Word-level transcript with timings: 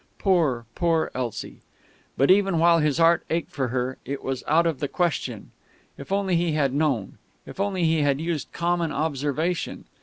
Poor, 0.17 0.65
poor 0.73 1.11
Elsie!... 1.13 1.61
But 2.17 2.31
even 2.31 2.57
while 2.57 2.79
his 2.79 2.97
heart 2.97 3.23
ached 3.29 3.51
for 3.51 3.67
her, 3.67 3.99
it 4.03 4.23
was 4.23 4.43
out 4.47 4.65
of 4.65 4.79
the 4.79 4.87
question. 4.87 5.51
If 5.95 6.11
only 6.11 6.35
he 6.35 6.53
had 6.53 6.73
known! 6.73 7.19
If 7.45 7.59
only 7.59 7.83
he 7.83 8.01
had 8.01 8.19
used 8.19 8.51
common 8.51 8.91
observation! 8.91 9.85